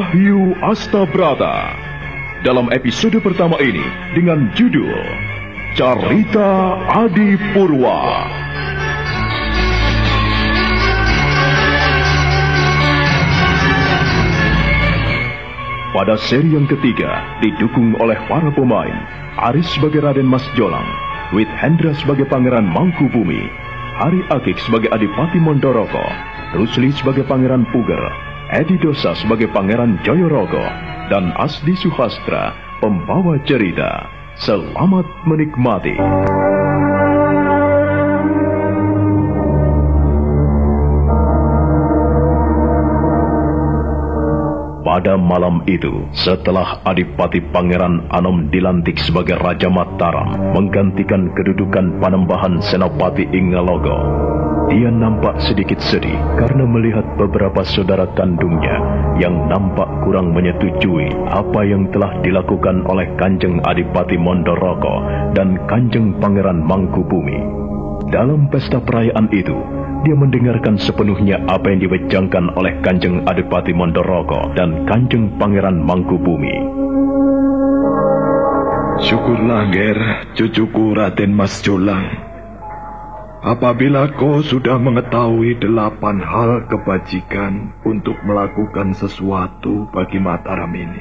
[0.00, 1.76] Wahyu Astabrata.
[2.40, 3.84] Dalam episode pertama ini
[4.16, 4.96] dengan judul
[5.76, 8.24] Carita Adi Purwa.
[15.92, 19.04] Pada seri yang ketiga didukung oleh para pemain
[19.52, 20.88] Aris sebagai Raden Mas Jolang,
[21.36, 23.52] Wit Hendra sebagai Pangeran Mangkubumi,
[24.00, 26.08] Hari Akik sebagai Adipati Mondoroko,
[26.56, 30.66] Rusli sebagai Pangeran Puger, Edi Dosa sebagai Pangeran Joyorogo,
[31.06, 32.50] dan Asdi Suhastra,
[32.82, 34.10] pembawa cerita.
[34.42, 35.94] Selamat menikmati.
[44.90, 53.22] Pada malam itu, setelah Adipati Pangeran Anom dilantik sebagai Raja Mataram, menggantikan kedudukan Panembahan Senopati
[53.30, 53.94] Ingalogo,
[54.66, 58.82] dia nampak sedikit sedih karena melihat beberapa saudara kandungnya
[59.22, 65.06] yang nampak kurang menyetujui apa yang telah dilakukan oleh Kanjeng Adipati Mondorogo
[65.38, 67.38] dan Kanjeng Pangeran Mangkubumi.
[68.10, 69.54] Dalam pesta perayaan itu,
[70.00, 76.56] dia mendengarkan sepenuhnya apa yang diwejangkan oleh Kanjeng Adipati Mondorogo dan Kanjeng Pangeran Mangkubumi.
[79.00, 79.98] Syukurlah, Ger,
[80.36, 82.08] cucuku Raden Mas Jolang.
[83.40, 91.00] Apabila kau sudah mengetahui delapan hal kebajikan untuk melakukan sesuatu bagi Mataram ini.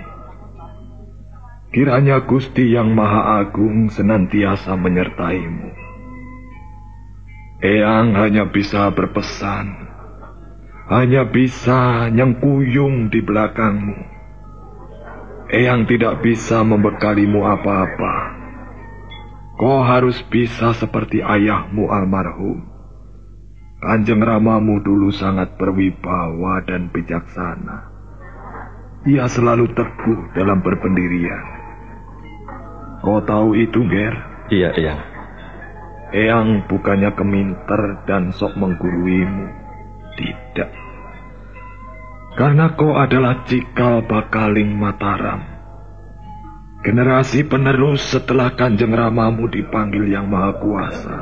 [1.75, 5.78] Kiranya Gusti yang Maha Agung senantiasa menyertaimu.
[7.59, 9.67] Eyang hanya bisa berpesan,
[10.87, 13.99] hanya bisa nyengkuyung di belakangmu.
[15.51, 18.15] Eyang tidak bisa membekalimu apa-apa.
[19.59, 22.63] Kau harus bisa seperti ayahmu almarhum.
[23.83, 27.91] Kanjeng Ramamu dulu sangat berwibawa dan bijaksana.
[29.03, 31.43] Ia selalu teguh dalam berpendirian.
[33.03, 34.15] Kau tahu itu, Ger?
[34.47, 35.18] Iya, Eyang.
[36.09, 39.45] Eyang bukannya keminter dan sok mengguruimu.
[40.17, 40.69] Tidak.
[42.33, 45.45] Karena kau adalah cikal bakaling Mataram.
[46.81, 51.17] Generasi penerus setelah Kanjeng Ramamu dipanggil yang Maha Kuasa.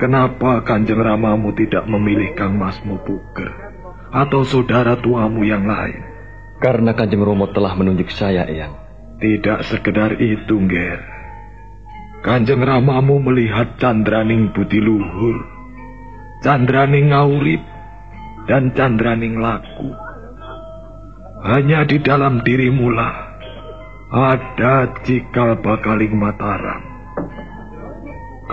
[0.00, 3.52] Kenapa Kanjeng Ramamu tidak memilih Kang Masmu Puger
[4.10, 6.00] atau saudara tuamu yang lain?
[6.58, 8.74] Karena Kanjeng Romo telah menunjuk saya, Eyang.
[9.20, 11.19] Tidak sekedar itu, Ger.
[12.20, 15.40] Kanjeng Ramamu melihat Candraning Budi Luhur,
[16.44, 17.64] Candraning Ngaurip,
[18.44, 19.88] dan Candraning Laku.
[21.40, 23.16] Hanya di dalam dirimu lah
[24.12, 26.84] ada cikal bakaling Mataram.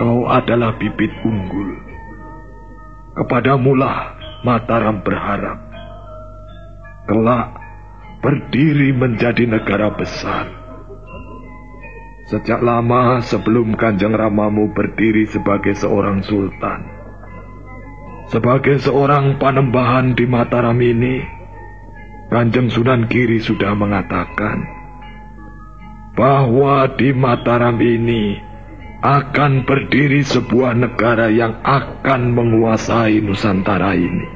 [0.00, 1.76] Kau adalah bibit unggul.
[3.20, 4.16] Kepadamulah
[4.48, 5.60] Mataram berharap.
[7.04, 7.52] Kelak
[8.24, 10.57] berdiri menjadi negara besar.
[12.28, 16.84] Sejak lama sebelum Kanjeng Ramamu berdiri sebagai seorang sultan.
[18.28, 21.24] Sebagai seorang panembahan di Mataram ini,
[22.28, 24.60] Kanjeng Sunan Giri sudah mengatakan
[26.12, 28.36] bahwa di Mataram ini
[29.00, 34.28] akan berdiri sebuah negara yang akan menguasai Nusantara ini.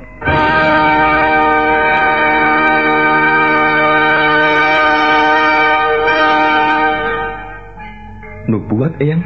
[8.51, 9.23] Nubuat, Eyang?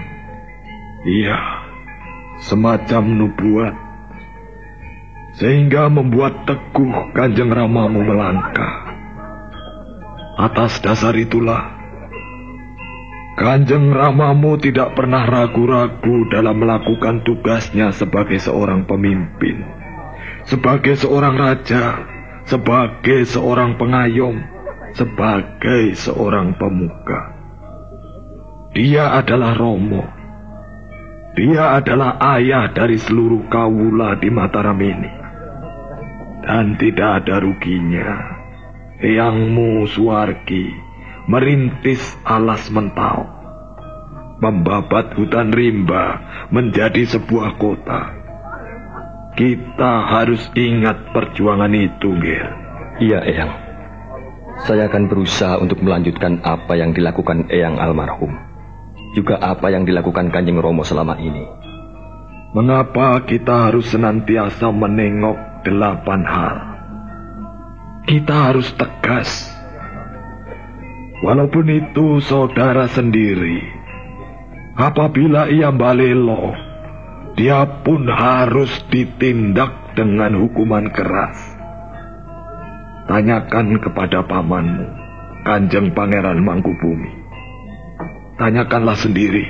[1.06, 1.38] Iya,
[2.42, 3.74] semacam nubuat.
[5.36, 8.96] Sehingga membuat teguh kanjeng Ramamu melangkah.
[10.36, 11.76] Atas dasar itulah,
[13.36, 19.60] Kanjeng Ramamu tidak pernah ragu-ragu dalam melakukan tugasnya sebagai seorang pemimpin,
[20.48, 22.00] sebagai seorang raja,
[22.48, 24.40] sebagai seorang pengayom,
[24.96, 27.35] sebagai seorang pemuka.
[28.76, 30.04] Dia adalah Romo.
[31.32, 35.08] Dia adalah ayah dari seluruh kawula di Mataram ini.
[36.44, 38.36] Dan tidak ada ruginya.
[39.00, 40.68] Eyangmu Suwargi
[41.24, 43.24] merintis alas mentau.
[44.44, 46.20] Membabat hutan rimba
[46.52, 48.12] menjadi sebuah kota.
[49.40, 52.48] Kita harus ingat perjuangan itu, Ger.
[53.00, 53.52] Iya, Eyang.
[54.68, 58.45] Saya akan berusaha untuk melanjutkan apa yang dilakukan Eyang almarhum.
[59.16, 61.48] Juga apa yang dilakukan Kanjeng Romo selama ini.
[62.52, 66.56] Mengapa kita harus senantiasa menengok delapan hal?
[68.04, 69.48] Kita harus tegas.
[71.24, 73.64] Walaupun itu saudara sendiri,
[74.76, 76.52] apabila ia balelo,
[77.40, 81.40] dia pun harus ditindak dengan hukuman keras.
[83.08, 84.86] Tanyakan kepada pamanmu,
[85.48, 87.25] Kanjeng Pangeran Mangkubumi.
[88.36, 89.48] Tanyakanlah sendiri,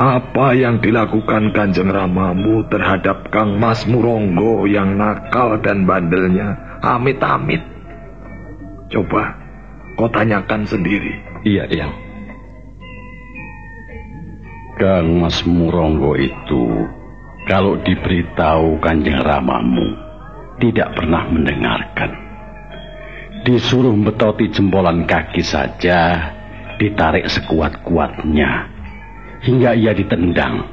[0.00, 7.60] apa yang dilakukan Kanjeng Ramamu terhadap Kang Mas Muronggo yang nakal dan bandelnya amit-amit.
[8.90, 9.36] Coba
[9.94, 11.14] kau tanyakan sendiri.
[11.46, 11.94] Iya, Eyang.
[14.80, 16.64] Kang Mas Muronggo itu
[17.44, 19.94] kalau diberitahu Kanjeng Ramamu
[20.58, 22.10] tidak pernah mendengarkan.
[23.44, 26.32] Disuruh betoti jempolan kaki saja
[26.80, 28.72] ditarik sekuat-kuatnya
[29.44, 30.64] hingga ia ditendang.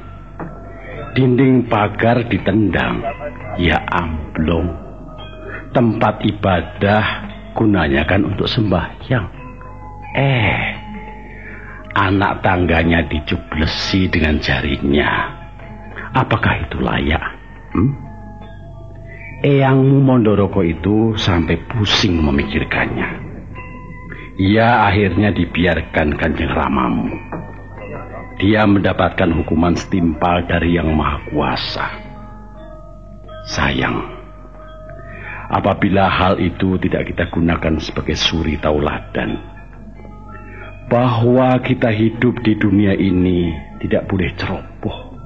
[1.12, 3.04] Dinding pagar ditendang,
[3.60, 4.72] ia amblong.
[5.76, 7.04] Tempat ibadah
[7.52, 9.26] gunanya kan untuk sembahyang.
[10.16, 10.62] Eh,
[11.92, 15.36] anak tangganya dicublesi dengan jarinya.
[16.16, 17.24] Apakah itu layak?
[17.76, 17.92] Hmm?
[19.44, 23.27] Eyangmu Mondoroko itu sampai pusing memikirkannya.
[24.38, 27.10] Ia akhirnya dibiarkan kanjeng Ramamu.
[28.38, 31.86] Dia mendapatkan hukuman setimpal dari Yang Maha Kuasa.
[33.50, 33.98] Sayang,
[35.50, 39.42] apabila hal itu tidak kita gunakan sebagai suri tauladan,
[40.86, 43.50] bahwa kita hidup di dunia ini
[43.82, 45.18] tidak boleh ceroboh,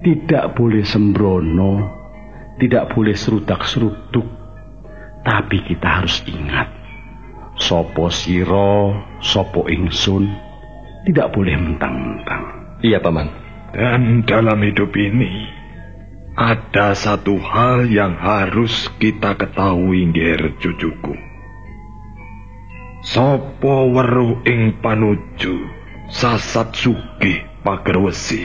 [0.00, 1.92] tidak boleh sembrono,
[2.56, 4.24] tidak boleh serudak-seruduk,
[5.20, 6.83] tapi kita harus ingat,
[7.64, 8.92] sopo siro,
[9.24, 10.28] sopo ingsun,
[11.08, 12.76] tidak boleh mentang-mentang.
[12.84, 13.32] Iya, Paman.
[13.72, 15.48] Dan dalam hidup ini,
[16.36, 21.16] ada satu hal yang harus kita ketahui, Ger cucuku.
[23.00, 25.56] Sopo weruh ing panuju,
[26.12, 28.44] sasat sugih pager wesi.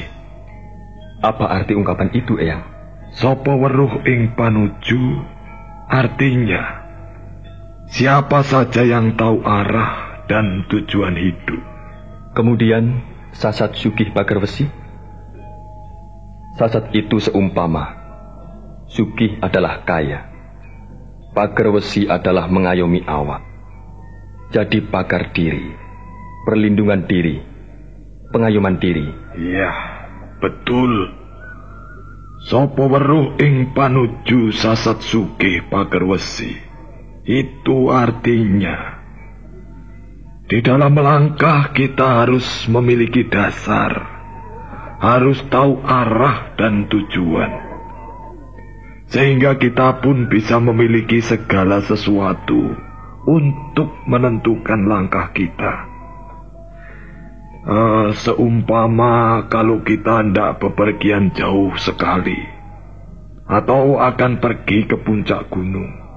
[1.20, 2.64] Apa arti ungkapan itu, Eyang?
[3.12, 5.04] Sopo weruh ing panuju,
[5.92, 6.89] artinya
[7.90, 11.62] siapa saja yang tahu arah dan tujuan hidup.
[12.38, 13.02] Kemudian
[13.34, 14.70] sasat sugih pagar besi.
[16.62, 17.98] Sasat itu seumpama.
[18.90, 20.30] Sugih adalah kaya.
[21.34, 23.46] Pagar besi adalah mengayomi awak.
[24.50, 25.70] Jadi pagar diri,
[26.42, 27.38] perlindungan diri,
[28.34, 29.06] pengayoman diri.
[29.38, 29.72] Iya,
[30.42, 30.90] betul.
[32.50, 36.69] Sopo weruh ing panuju sasat sugih pagar wesi.
[37.30, 38.98] Itu artinya
[40.50, 43.94] di dalam melangkah kita harus memiliki dasar,
[44.98, 47.70] harus tahu arah dan tujuan.
[49.14, 52.74] Sehingga kita pun bisa memiliki segala sesuatu
[53.30, 55.86] untuk menentukan langkah kita.
[57.62, 62.42] Uh, seumpama kalau kita hendak bepergian jauh sekali,
[63.46, 66.09] atau akan pergi ke puncak gunung,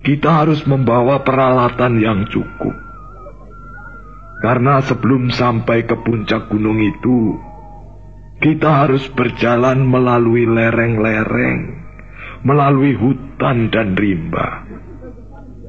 [0.00, 2.90] kita harus membawa peralatan yang cukup
[4.40, 7.36] karena sebelum sampai ke puncak gunung itu,
[8.40, 11.60] kita harus berjalan melalui lereng-lereng,
[12.40, 14.64] melalui hutan dan rimba,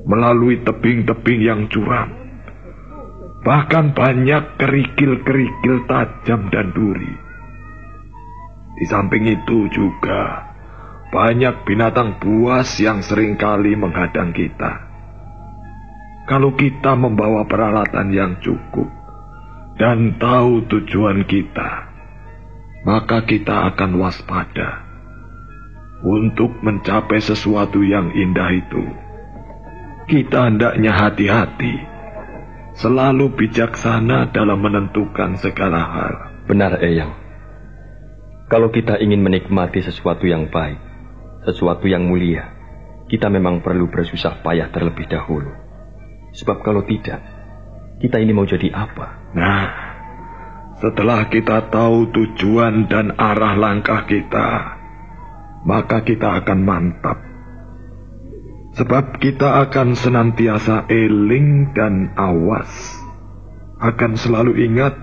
[0.08, 2.15] melalui tebing-tebing yang curam.
[3.44, 7.12] Bahkan banyak kerikil-kerikil tajam dan duri.
[8.79, 10.50] Di samping itu juga
[11.12, 14.88] banyak binatang buas yang sering kali menghadang kita.
[16.24, 18.88] Kalau kita membawa peralatan yang cukup
[19.75, 21.91] dan tahu tujuan kita,
[22.88, 24.88] maka kita akan waspada
[26.00, 28.84] untuk mencapai sesuatu yang indah itu.
[30.08, 31.75] Kita hendaknya hati-hati,
[32.80, 36.13] selalu bijaksana dalam menentukan segala hal.
[36.48, 37.12] Benar, Eyang.
[38.48, 40.90] Kalau kita ingin menikmati sesuatu yang baik,
[41.45, 42.53] sesuatu yang mulia,
[43.10, 45.51] kita memang perlu bersusah payah terlebih dahulu.
[46.31, 47.19] Sebab kalau tidak,
[48.00, 49.36] kita ini mau jadi apa?
[49.36, 49.67] Nah,
[50.79, 54.79] setelah kita tahu tujuan dan arah langkah kita,
[55.67, 57.17] maka kita akan mantap.
[58.71, 62.71] Sebab kita akan senantiasa eling dan awas.
[63.81, 64.95] Akan selalu ingat,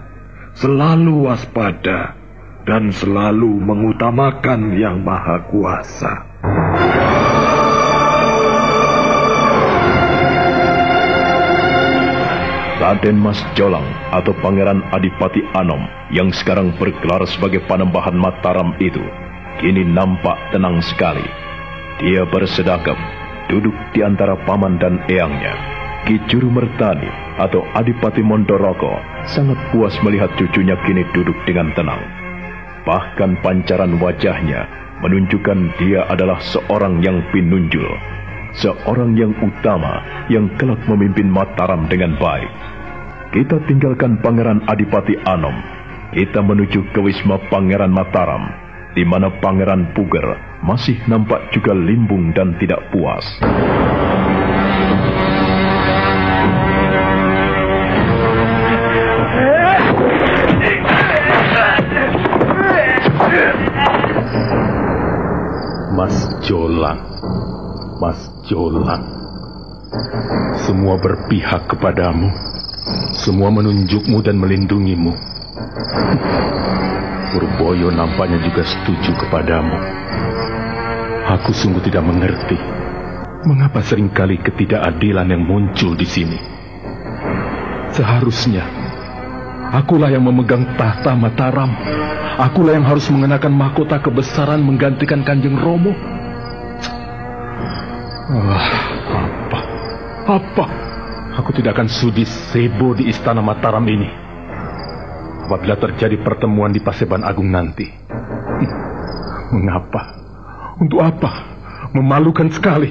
[0.56, 2.16] selalu waspada,
[2.64, 6.27] dan selalu mengutamakan yang maha kuasa.
[12.88, 13.84] Raden Mas Jolang
[14.16, 19.04] atau Pangeran Adipati Anom yang sekarang bergelar sebagai Panembahan Mataram itu
[19.60, 21.20] kini nampak tenang sekali.
[22.00, 22.96] Dia bersedekap
[23.52, 25.52] duduk di antara paman dan eyangnya.
[26.08, 28.96] Ki Juru Mertani atau Adipati Mondoroko
[29.28, 32.00] sangat puas melihat cucunya kini duduk dengan tenang.
[32.88, 34.64] Bahkan pancaran wajahnya
[35.04, 37.84] menunjukkan dia adalah seorang yang pinunjul.
[38.56, 40.02] seorang yang utama
[40.32, 42.77] yang kelak memimpin Mataram dengan baik.
[43.28, 45.52] Kita tinggalkan Pangeran Adipati Anom.
[46.16, 48.48] Kita menuju ke Wisma Pangeran Mataram,
[48.96, 50.24] di mana Pangeran Puger
[50.64, 53.20] masih nampak juga limbung dan tidak puas.
[65.92, 66.16] Mas
[66.48, 67.00] Jolang,
[68.00, 69.04] Mas Jolang,
[70.64, 72.32] semua berpihak kepadamu,
[73.28, 75.12] semua menunjukmu dan melindungimu.
[77.28, 79.76] Purboyo nampaknya juga setuju kepadamu.
[81.36, 82.56] Aku sungguh tidak mengerti
[83.44, 86.40] mengapa sering kali ketidakadilan yang muncul di sini.
[87.92, 88.64] Seharusnya
[89.76, 91.68] akulah yang memegang tahta Mataram.
[92.40, 95.92] Akulah yang harus mengenakan mahkota kebesaran menggantikan Kanjeng Romo.
[98.32, 98.72] Ah,
[99.12, 99.60] apa?
[100.24, 100.87] Apa?
[101.38, 104.10] Aku tidak akan sudi sebo di istana Mataram ini.
[105.46, 107.86] Apabila terjadi pertemuan di Paseban Agung nanti.
[107.86, 108.70] Hmm,
[109.62, 110.02] Mengapa?
[110.82, 111.30] Untuk apa?
[111.94, 112.90] Memalukan sekali.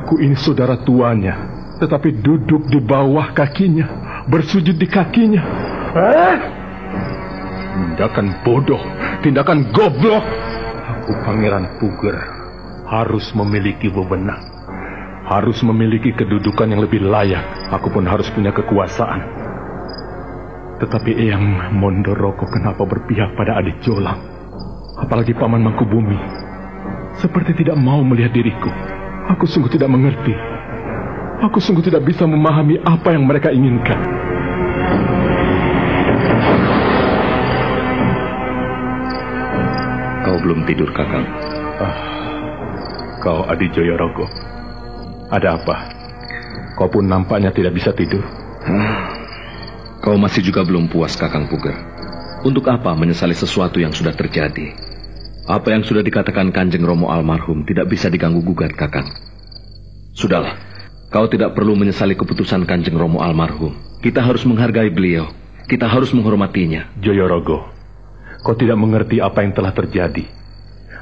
[0.00, 1.34] Aku ini saudara tuanya,
[1.82, 3.90] tetapi duduk di bawah kakinya,
[4.30, 5.42] bersujud di kakinya.
[5.98, 6.36] Eh?
[7.74, 8.80] Tindakan bodoh,
[9.26, 10.22] tindakan goblok.
[10.94, 12.16] Aku Pangeran Puger
[12.86, 14.59] harus memiliki wewenang.
[15.30, 17.70] Harus memiliki kedudukan yang lebih layak.
[17.70, 19.22] Aku pun harus punya kekuasaan.
[20.82, 24.18] Tetapi Eyang Mondoroko kenapa berpihak pada adik Jolang?
[24.98, 26.18] Apalagi Paman Mangkubumi.
[27.22, 28.74] Seperti tidak mau melihat diriku.
[29.30, 30.34] Aku sungguh tidak mengerti.
[31.46, 34.02] Aku sungguh tidak bisa memahami apa yang mereka inginkan.
[40.26, 41.26] Kau belum tidur, Kakang.
[41.78, 41.96] Ah,
[43.22, 44.50] kau Adi Joyorogo.
[45.30, 45.76] Ada apa?
[46.74, 48.26] Kau pun nampaknya tidak bisa tidur.
[50.02, 51.76] Kau masih juga belum puas, Kakang Puger.
[52.42, 54.74] Untuk apa menyesali sesuatu yang sudah terjadi?
[55.46, 59.06] Apa yang sudah dikatakan Kanjeng Romo almarhum tidak bisa diganggu gugat, Kakang.
[60.16, 60.58] Sudahlah,
[61.14, 63.76] kau tidak perlu menyesali keputusan Kanjeng Romo almarhum.
[64.02, 65.30] Kita harus menghargai beliau.
[65.70, 66.90] Kita harus menghormatinya.
[66.98, 67.70] Joyorogo,
[68.42, 70.39] kau tidak mengerti apa yang telah terjadi.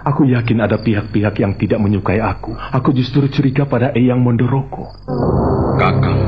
[0.09, 2.57] Aku yakin ada pihak-pihak yang tidak menyukai aku.
[2.57, 4.89] Aku justru curiga pada Eyang Mondoroko.
[5.77, 6.21] Kakang,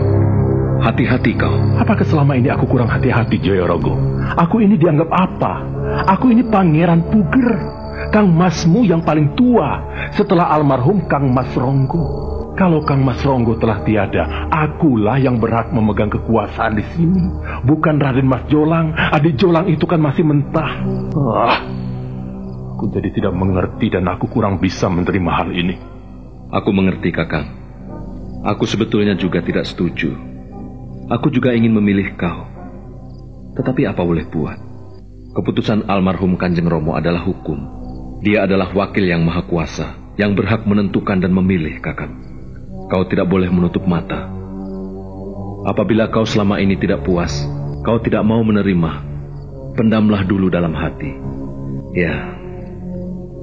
[0.85, 1.81] hati-hati kau.
[1.81, 3.97] Apakah selama ini aku kurang hati-hati, Joyorogo?
[4.37, 5.53] Aku ini dianggap apa?
[6.13, 7.81] Aku ini Pangeran Puger.
[8.13, 9.81] Kang Masmu yang paling tua
[10.13, 12.29] setelah almarhum Kang Mas Ronggo.
[12.61, 17.25] Kalau Kang Mas Ronggo telah tiada, akulah yang berhak memegang kekuasaan di sini.
[17.65, 18.93] Bukan Raden Mas Jolang.
[18.93, 20.69] Adik Jolang itu kan masih mentah.
[21.17, 21.57] Ah,
[22.81, 25.77] aku jadi tidak mengerti dan aku kurang bisa menerima hal ini.
[26.49, 27.45] Aku mengerti, Kakang.
[28.41, 30.17] Aku sebetulnya juga tidak setuju.
[31.13, 32.49] Aku juga ingin memilih kau.
[33.53, 34.57] Tetapi apa boleh buat?
[35.37, 37.61] Keputusan almarhum Kanjeng Romo adalah hukum.
[38.25, 42.17] Dia adalah wakil yang maha kuasa, yang berhak menentukan dan memilih, Kakang.
[42.89, 44.25] Kau tidak boleh menutup mata.
[45.69, 47.45] Apabila kau selama ini tidak puas,
[47.85, 49.05] kau tidak mau menerima,
[49.77, 51.13] pendamlah dulu dalam hati.
[51.93, 52.40] Ya,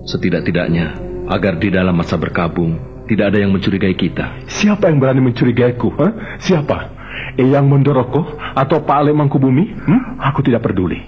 [0.08, 0.96] setidak-tidaknya,
[1.28, 4.48] agar di dalam masa berkabung, tidak ada yang mencurigai kita.
[4.48, 5.88] Siapa yang berani mencurigaiku?
[5.92, 6.12] Huh?
[6.40, 6.96] Siapa?
[7.36, 9.76] Eyang Mondoroko atau Pak Ale Mangkubumi?
[9.76, 10.18] Hmm?
[10.24, 11.04] Aku tidak peduli.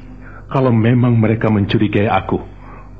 [0.51, 2.41] Kalau memang mereka mencurigai aku,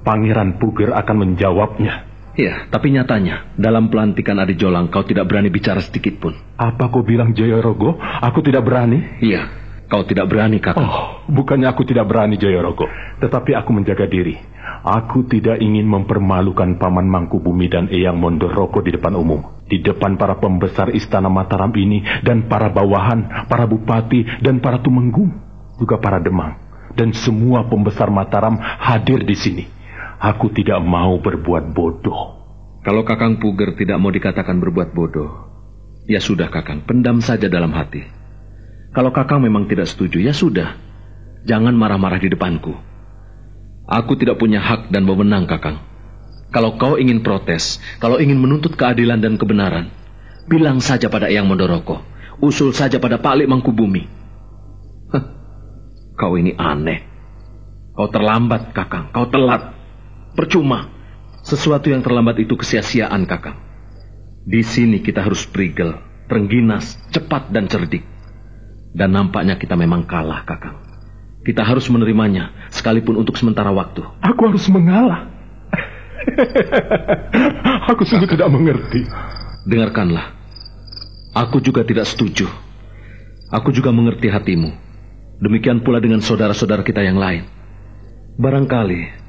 [0.07, 2.07] Pangeran Puger akan menjawabnya.
[2.39, 6.39] Ya, tapi nyatanya, dalam pelantikan Adi Jolang kau tidak berani bicara sedikit pun.
[6.55, 7.99] Apa kau bilang Joyorogo?
[7.99, 9.19] Aku tidak berani?
[9.19, 9.58] Iya,
[9.89, 10.79] kau tidak berani, kakak.
[10.79, 12.85] Oh, bukannya aku tidak berani, Joyorogo.
[13.19, 14.37] Tetapi aku menjaga diri.
[14.85, 19.41] Aku tidak ingin mempermalukan Paman Mangkubumi dan Eyang Mondoroko di depan umum.
[19.67, 25.35] Di depan para pembesar istana Mataram ini dan para bawahan, para bupati, dan para tumenggung.
[25.75, 26.55] Juga para demang.
[26.95, 29.65] Dan semua pembesar Mataram hadir di sini.
[30.19, 32.39] Aku tidak mau berbuat bodoh.
[32.79, 35.31] Kalau Kakang Puger tidak mau dikatakan berbuat bodoh,
[36.07, 38.18] ya sudah Kakang, pendam saja dalam hati.
[38.89, 40.73] Kalau Kakang memang tidak setuju, ya sudah.
[41.45, 42.73] Jangan marah-marah di depanku.
[43.89, 45.81] Aku tidak punya hak dan wewenang, Kakang.
[46.49, 49.93] Kalau kau ingin protes, kalau ingin menuntut keadilan dan kebenaran,
[50.49, 52.01] bilang saja pada Eyang Mondoroko.
[52.41, 54.03] Usul saja pada Pak Lik Mangkubumi.
[55.13, 55.23] Hah,
[56.17, 57.05] kau ini aneh.
[57.93, 59.13] Kau terlambat, Kakang.
[59.13, 59.75] Kau telat.
[60.33, 60.89] Percuma.
[61.45, 63.59] Sesuatu yang terlambat itu kesia-siaan, Kakang.
[64.49, 68.01] Di sini kita harus prigel, terengginas, cepat dan cerdik.
[68.93, 70.77] Dan nampaknya kita memang kalah, Kakang.
[71.45, 74.03] Kita harus menerimanya, sekalipun untuk sementara waktu.
[74.21, 75.29] Aku harus mengalah.
[77.89, 79.07] Aku sungguh tidak mengerti.
[79.65, 80.35] Dengarkanlah.
[81.33, 82.49] Aku juga tidak setuju.
[83.49, 84.69] Aku juga mengerti hatimu.
[85.39, 87.47] Demikian pula dengan saudara-saudara kita yang lain.
[88.35, 89.19] Barangkali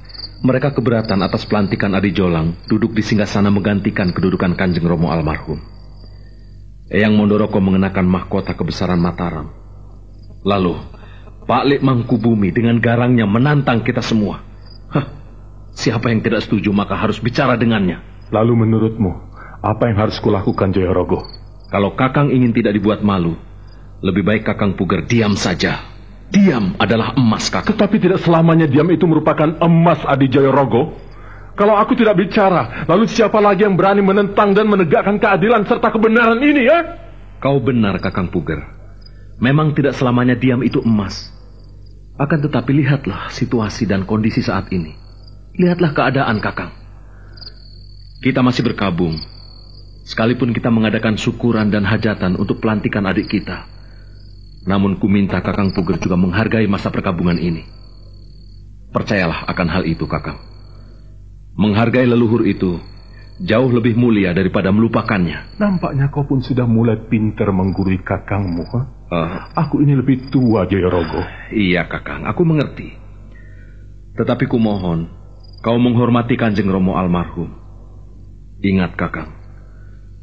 [0.40, 5.60] mereka keberatan atas pelantikan Adi Jolang duduk di singgah sana menggantikan kedudukan Kanjeng Romo almarhum.
[6.90, 9.54] Eyang Mondoroko mengenakan mahkota kebesaran Mataram.
[10.42, 10.74] Lalu,
[11.46, 14.42] Pak Lek Mangkubumi dengan garangnya menantang kita semua.
[14.90, 15.06] Hah,
[15.70, 18.02] siapa yang tidak setuju maka harus bicara dengannya.
[18.34, 19.12] Lalu menurutmu,
[19.62, 21.22] apa yang harus kulakukan Jayorogo?
[21.70, 23.38] Kalau Kakang ingin tidak dibuat malu,
[24.02, 25.86] lebih baik Kakang Puger diam saja.
[26.30, 27.74] Diam adalah emas, Kakang.
[27.74, 30.94] Tetapi tidak selamanya diam itu merupakan emas Adi Jayorogo.
[31.58, 36.40] Kalau aku tidak bicara, lalu siapa lagi yang berani menentang dan menegakkan keadilan serta kebenaran
[36.40, 36.78] ini ya?
[37.40, 38.60] Kau benar, Kakang Puger.
[39.40, 41.32] Memang tidak selamanya diam itu emas.
[42.20, 44.92] Akan tetapi lihatlah situasi dan kondisi saat ini.
[45.56, 46.72] Lihatlah keadaan, Kakang.
[48.20, 49.16] Kita masih berkabung.
[50.04, 53.64] Sekalipun kita mengadakan syukuran dan hajatan untuk pelantikan adik kita.
[54.68, 57.64] Namun ku minta Kakang Puger juga menghargai masa perkabungan ini.
[58.92, 60.49] Percayalah akan hal itu, Kakang.
[61.60, 62.80] Menghargai leluhur itu
[63.40, 65.60] jauh lebih mulia daripada melupakannya.
[65.60, 68.64] Nampaknya kau pun sudah mulai pinter menggurui kakangmu.
[68.64, 68.80] Ha?
[69.10, 69.36] Uh,
[69.66, 71.20] Aku ini lebih tua, Jayorogo.
[71.52, 72.94] iya, Kakang, aku mengerti.
[74.14, 75.10] Tetapi ku mohon,
[75.60, 77.50] kau menghormati Kanjeng Romo almarhum.
[78.60, 79.34] Ingat, Kakang.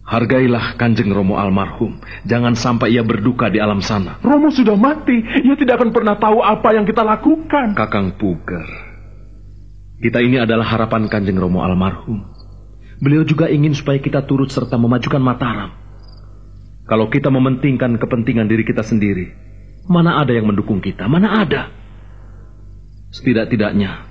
[0.07, 1.99] Hargailah Kanjeng Romo almarhum.
[2.23, 4.23] Jangan sampai ia berduka di alam sana.
[4.23, 5.19] Romo sudah mati.
[5.43, 7.75] Ia tidak akan pernah tahu apa yang kita lakukan.
[7.75, 8.86] Kakang Puger.
[9.97, 12.21] Kita ini adalah harapan Kanjeng Romo almarhum.
[13.01, 15.73] Beliau juga ingin supaya kita turut serta memajukan Mataram.
[16.85, 19.33] Kalau kita mementingkan kepentingan diri kita sendiri,
[19.89, 21.05] mana ada yang mendukung kita?
[21.09, 21.69] Mana ada?
[23.11, 24.05] Setidak-tidaknya,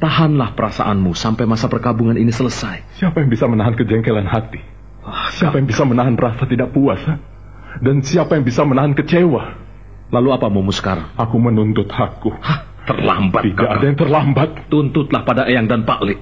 [0.00, 2.98] tahanlah perasaanmu sampai masa perkabungan ini selesai.
[2.98, 4.60] Siapa yang bisa menahan kejengkelan hati?
[5.04, 7.00] Ah, Siapa yang bisa menahan rasa tidak puas?
[7.06, 7.20] ha?
[7.80, 9.56] Dan siapa yang bisa menahan kecewa?
[10.10, 11.14] Lalu apa maumu sekarang?
[11.14, 12.34] Aku menuntut hakku.
[12.42, 13.78] Hah, terlambat, Tidak Kakang.
[13.78, 14.48] ada yang terlambat.
[14.66, 16.18] Tuntutlah pada Eyang dan Pak Lik.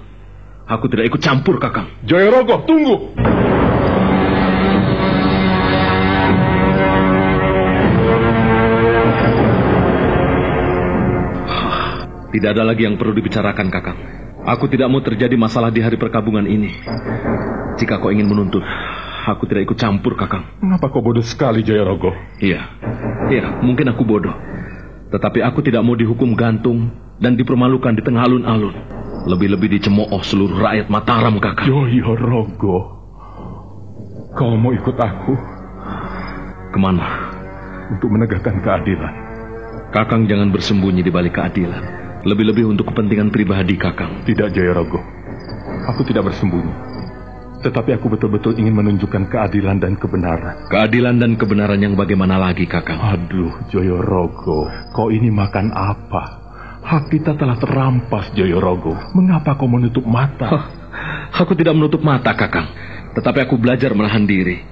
[0.69, 1.89] Aku tidak ikut campur, Kakang.
[2.05, 2.97] Jayorogo, tunggu!
[12.29, 13.99] Tidak ada lagi yang perlu dibicarakan, Kakang.
[14.45, 16.71] Aku tidak mau terjadi masalah di hari perkabungan ini.
[17.81, 18.61] Jika kau ingin menuntut,
[19.25, 20.45] aku tidak ikut campur, Kakang.
[20.61, 22.13] Mengapa kau bodoh sekali, Jayorogo?
[22.39, 22.61] Iya,
[23.33, 24.37] iya, mungkin aku bodoh.
[25.09, 28.77] Tetapi aku tidak mau dihukum gantung dan dipermalukan di tengah alun-alun.
[29.29, 31.69] Lebih-lebih dicemooh seluruh rakyat Mataram, Kakang.
[31.69, 32.97] Jayorogo.
[34.37, 35.35] Kau mau ikut aku
[36.69, 37.29] Ke mana?
[37.89, 39.15] untuk menegakkan keadilan.
[39.89, 41.81] Kakang jangan bersembunyi di balik keadilan.
[42.29, 44.29] Lebih-lebih untuk kepentingan pribadi, Kakang.
[44.29, 45.01] Tidak, Jayorogo.
[45.89, 46.69] Aku tidak bersembunyi.
[47.59, 50.71] Tetapi aku betul-betul ingin menunjukkan keadilan dan kebenaran.
[50.71, 53.03] Keadilan dan kebenaran yang bagaimana lagi, Kakang?
[53.03, 56.25] Aduh, Joyorogo, kau ini makan apa?
[56.87, 58.95] Hak kita telah terampas, Joyorogo.
[59.19, 60.47] Mengapa kau menutup mata?
[60.47, 60.65] Hah,
[61.35, 62.71] aku tidak menutup mata, Kakang.
[63.19, 64.63] Tetapi aku belajar menahan diri.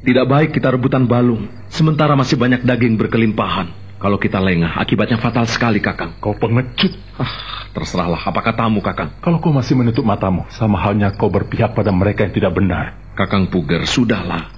[0.00, 3.98] Tidak baik kita rebutan balung, sementara masih banyak daging berkelimpahan.
[4.00, 6.16] Kalau kita lengah, akibatnya fatal sekali, Kakang.
[6.22, 6.94] Kau pengecut.
[7.20, 9.18] Ah, terserahlah, apa katamu, Kakang?
[9.22, 12.84] Kalau kau masih menutup matamu, sama halnya kau berpihak pada mereka yang tidak benar.
[13.14, 14.50] Kakang Puger, sudahlah.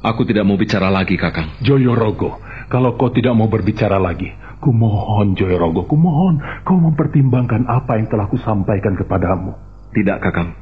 [0.00, 1.60] Aku tidak mau bicara lagi, Kakang.
[1.60, 2.40] Joyorogo,
[2.72, 4.32] kalau kau tidak mau berbicara lagi,
[4.64, 9.52] kumohon Joyorogo, kumohon kau mempertimbangkan apa yang telah kusampaikan kepadamu.
[9.92, 10.56] Tidak, Kakang.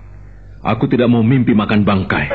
[0.58, 2.26] Aku tidak mau mimpi makan bangkai.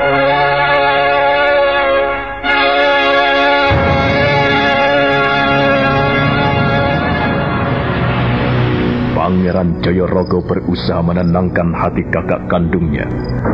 [9.44, 13.04] Pangeran Jayorogo berusaha menenangkan hati kakak kandungnya.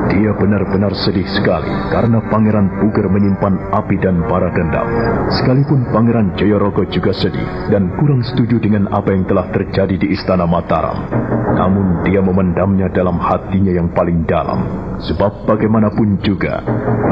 [0.07, 4.87] Dia benar-benar sedih sekali karena Pangeran Puger menyimpan api dan bara dendam.
[5.35, 10.47] Sekalipun Pangeran Jayorogo juga sedih dan kurang setuju dengan apa yang telah terjadi di Istana
[10.47, 11.11] Mataram.
[11.59, 14.95] Namun dia memendamnya dalam hatinya yang paling dalam.
[15.03, 16.63] Sebab bagaimanapun juga,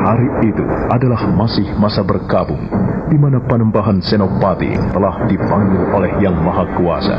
[0.06, 0.62] hari itu
[0.94, 2.62] adalah masih masa berkabung
[3.10, 7.18] di mana Panembahan Senopati telah dipanggil oleh Yang Maha Kuasa.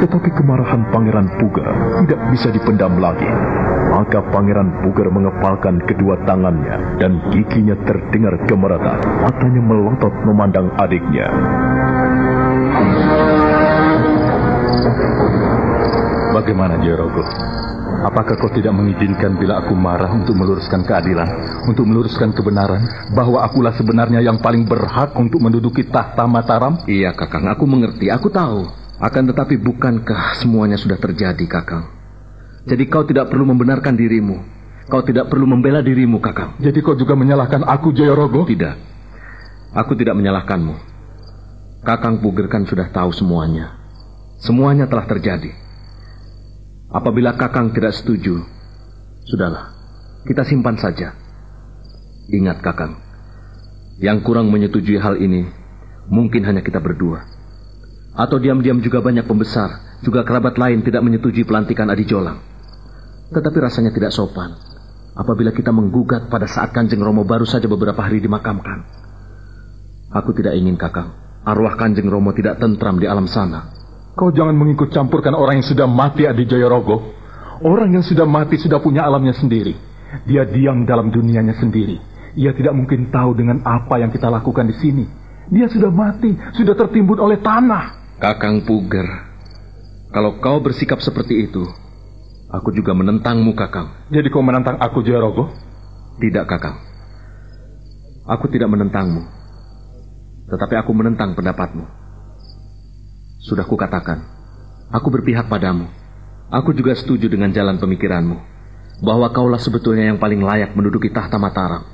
[0.00, 1.68] Tetapi kemarahan Pangeran Puger
[2.08, 3.28] tidak bisa dipendam lagi.
[3.92, 8.96] Maka Pangeran Puger mengepalkan kedua tangannya dan giginya terdengar gemeretan.
[9.20, 11.28] Matanya melotot memandang adiknya.
[16.32, 17.20] Bagaimana Jayorogo?
[18.00, 21.28] Apakah kau tidak mengizinkan bila aku marah untuk meluruskan keadilan,
[21.68, 22.80] untuk meluruskan kebenaran,
[23.12, 26.80] bahwa akulah sebenarnya yang paling berhak untuk menduduki tahta Mataram?
[26.88, 28.79] Iya, Kakang, aku mengerti, aku tahu.
[29.00, 31.88] Akan tetapi bukankah semuanya sudah terjadi, Kakang?
[32.68, 34.44] Jadi kau tidak perlu membenarkan dirimu.
[34.92, 36.60] Kau tidak perlu membela dirimu, Kakang.
[36.60, 38.44] Jadi kau juga menyalahkan aku, Jayorogo?
[38.44, 38.76] Tidak.
[39.72, 40.76] Aku tidak menyalahkanmu.
[41.80, 43.80] Kakang Puger kan sudah tahu semuanya.
[44.36, 45.48] Semuanya telah terjadi.
[46.92, 48.44] Apabila Kakang tidak setuju,
[49.24, 49.72] sudahlah.
[50.28, 51.16] Kita simpan saja.
[52.28, 53.00] Ingat, Kakang.
[53.96, 55.48] Yang kurang menyetujui hal ini,
[56.12, 57.39] mungkin hanya kita berdua.
[58.20, 62.36] Atau diam-diam juga banyak pembesar, juga kerabat lain tidak menyetujui pelantikan Adi Jolang.
[63.32, 64.52] Tetapi rasanya tidak sopan
[65.16, 68.84] apabila kita menggugat pada saat Kanjeng Romo baru saja beberapa hari dimakamkan.
[70.10, 71.14] Aku tidak ingin, Kakang,
[71.46, 73.72] arwah Kanjeng Romo tidak tentram di alam sana.
[74.18, 77.16] Kau jangan mengikut campurkan orang yang sudah mati Adi Jayorogo.
[77.60, 79.76] Orang yang sudah mati sudah punya alamnya sendiri.
[80.26, 82.00] Dia diam dalam dunianya sendiri.
[82.34, 85.04] Ia tidak mungkin tahu dengan apa yang kita lakukan di sini.
[85.50, 87.99] Dia sudah mati, sudah tertimbun oleh tanah.
[88.20, 89.08] Kakang Puger,
[90.12, 91.64] kalau kau bersikap seperti itu,
[92.52, 94.12] aku juga menentangmu, Kakang.
[94.12, 95.48] Jadi kau menentang aku, Jayorogo?
[96.20, 96.76] Tidak, Kakang.
[98.28, 99.24] Aku tidak menentangmu.
[100.52, 101.88] Tetapi aku menentang pendapatmu.
[103.40, 104.20] Sudah kukatakan,
[104.92, 105.88] aku berpihak padamu.
[106.52, 108.36] Aku juga setuju dengan jalan pemikiranmu.
[109.00, 111.88] Bahwa kaulah sebetulnya yang paling layak menduduki tahta Mataram.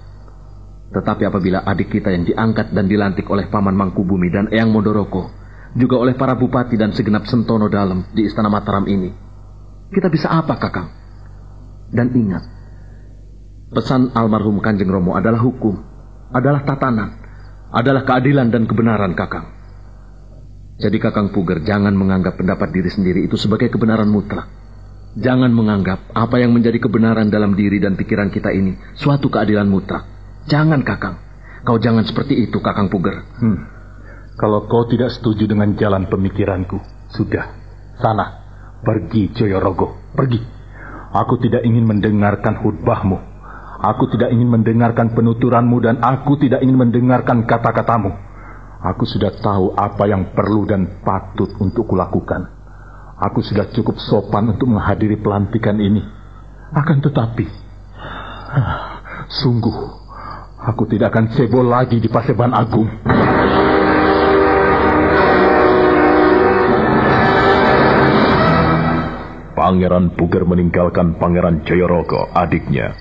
[0.91, 5.36] Tetapi apabila adik kita yang diangkat dan dilantik oleh Paman Mangkubumi dan Eyang Mondoroko
[5.77, 9.13] juga oleh para bupati dan segenap sentono dalam di Istana Mataram ini.
[9.93, 10.89] Kita bisa apa, Kakang?
[11.93, 12.43] Dan ingat,
[13.71, 15.79] pesan almarhum Kanjeng Romo adalah hukum,
[16.35, 17.23] adalah tatanan,
[17.71, 19.55] adalah keadilan dan kebenaran, Kakang.
[20.77, 24.49] Jadi Kakang Puger jangan menganggap pendapat diri sendiri itu sebagai kebenaran mutlak.
[25.17, 30.05] Jangan menganggap apa yang menjadi kebenaran dalam diri dan pikiran kita ini suatu keadilan mutlak.
[30.51, 31.17] Jangan, Kakang.
[31.65, 33.25] Kau jangan seperti itu, Kakang Puger.
[33.41, 33.76] Hmm.
[34.37, 36.77] Kalau kau tidak setuju dengan jalan pemikiranku,
[37.09, 37.57] sudah.
[37.97, 38.27] Sana,
[38.85, 40.37] pergi Joyorogo, pergi.
[41.17, 43.17] Aku tidak ingin mendengarkan khutbahmu.
[43.81, 48.13] Aku tidak ingin mendengarkan penuturanmu dan aku tidak ingin mendengarkan kata-katamu.
[48.85, 52.53] Aku sudah tahu apa yang perlu dan patut untuk kulakukan.
[53.17, 56.05] Aku sudah cukup sopan untuk menghadiri pelantikan ini.
[56.77, 57.49] Akan tetapi,
[59.41, 59.77] sungguh,
[60.61, 62.93] aku tidak akan cebol lagi di Paseban Agung.
[69.67, 72.95] Pangeran Puger meninggalkan Pangeran Jayorogo, adiknya.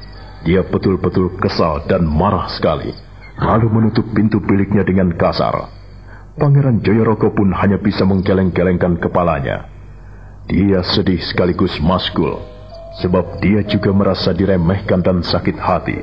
[0.50, 2.90] Dia betul-betul kesal dan marah sekali.
[3.38, 5.70] Lalu menutup pintu biliknya dengan kasar.
[6.42, 9.70] Pangeran Jayorogo pun hanya bisa menggeleng-gelengkan kepalanya.
[10.50, 12.42] Dia sedih sekaligus maskul,
[12.98, 16.02] sebab dia juga merasa diremehkan dan sakit hati.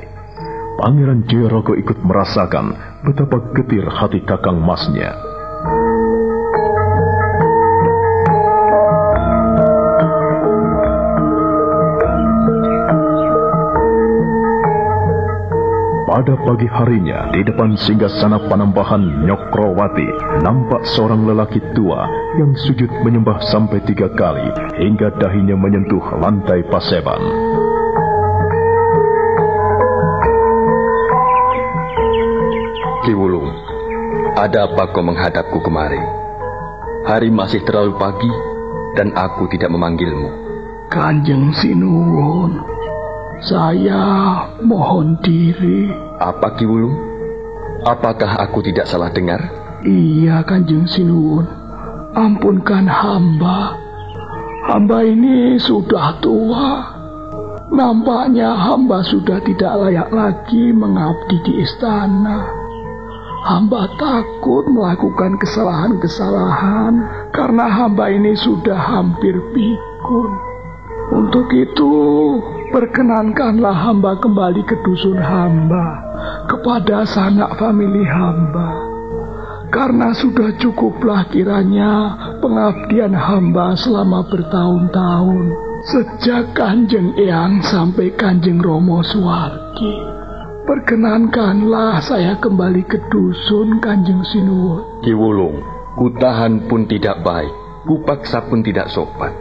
[0.79, 2.71] Pangeran Jayorogo ikut merasakan
[3.03, 5.32] betapa getir hati kakang masnya.
[16.23, 20.07] Pada pagi harinya, di depan singgasana Panembahan Nyokrowati,
[20.39, 22.07] nampak seorang lelaki tua
[22.39, 24.47] yang sujud menyembah sampai tiga kali
[24.79, 27.19] hingga dahinya menyentuh lantai paseban.
[33.03, 33.51] Kiwulung,
[34.39, 35.99] ada apa kau menghadapku kemari?
[37.03, 38.31] Hari masih terlalu pagi
[38.95, 40.31] dan aku tidak memanggilmu.
[40.87, 42.72] Kanjeng Sinuwun,
[43.43, 44.03] saya
[44.63, 45.91] mohon diri.
[46.19, 46.95] Apa Kiwulung?
[47.83, 49.43] Apakah aku tidak salah dengar?
[49.83, 51.43] Iya Kanjeng Sinuwun,
[52.15, 53.75] ampunkan hamba.
[54.63, 56.95] Hamba ini sudah tua.
[57.67, 62.47] Nampaknya hamba sudah tidak layak lagi mengabdi di istana.
[63.43, 66.93] Hamba takut melakukan kesalahan-kesalahan
[67.35, 70.31] karena hamba ini sudah hampir pikun.
[71.11, 71.91] Untuk itu,
[72.73, 76.01] perkenankanlah hamba kembali ke dusun hamba,
[76.49, 78.89] kepada sanak famili hamba.
[79.69, 85.45] Karena sudah cukuplah kiranya pengabdian hamba selama bertahun-tahun.
[85.83, 89.97] Sejak Kanjeng Eyang sampai Kanjeng Romo Suwargi.
[90.63, 95.03] Perkenankanlah saya kembali ke dusun Kanjeng Sinuwun.
[95.03, 95.59] Kiwulung,
[95.99, 97.51] kutahan pun tidak baik,
[97.83, 99.35] kupaksa pun tidak sopan.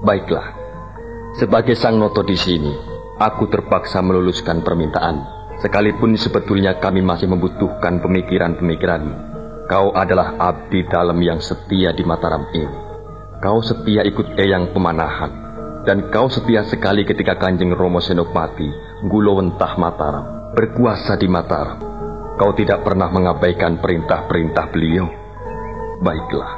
[0.00, 0.61] Baiklah,
[1.36, 2.72] sebagai sang noto di sini,
[3.16, 5.42] aku terpaksa meluluskan permintaan.
[5.62, 9.14] Sekalipun sebetulnya kami masih membutuhkan pemikiran-pemikiranmu.
[9.70, 12.76] Kau adalah abdi dalam yang setia di Mataram ini.
[13.38, 15.32] Kau setia ikut Eyang Pemanahan.
[15.82, 18.70] Dan kau setia sekali ketika Kanjeng Romo Senopati,
[19.06, 21.78] Gulowentah Mataram, berkuasa di Mataram.
[22.38, 25.10] Kau tidak pernah mengabaikan perintah-perintah beliau.
[26.02, 26.52] Baiklah,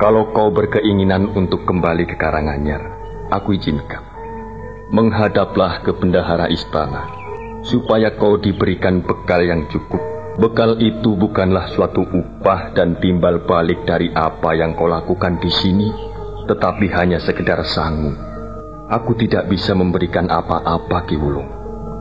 [0.00, 2.95] kalau kau berkeinginan untuk kembali ke Karanganyar,
[3.30, 4.16] aku izinkan.
[4.86, 7.10] menghadaplah ke bendahara istana,
[7.66, 9.98] supaya kau diberikan bekal yang cukup.
[10.36, 15.88] Bekal itu bukanlah suatu upah dan timbal balik dari apa yang kau lakukan di sini,
[16.46, 18.14] tetapi hanya sekedar sangu.
[18.86, 21.50] Aku tidak bisa memberikan apa-apa, Ki Wulung,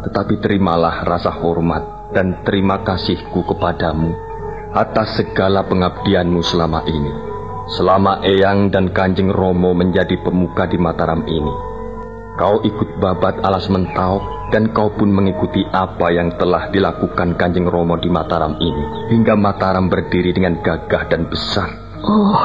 [0.05, 4.13] tetapi terimalah rasa hormat dan terima kasihku kepadamu
[4.75, 7.34] atas segala pengabdianmu selama ini.
[7.65, 11.53] Selama Eyang dan Kanjeng Romo menjadi pemuka di Mataram ini.
[12.37, 14.21] Kau ikut babat alas mentau
[14.53, 19.09] dan kau pun mengikuti apa yang telah dilakukan Kanjeng Romo di Mataram ini.
[19.17, 21.73] Hingga Mataram berdiri dengan gagah dan besar.
[22.05, 22.37] Oh,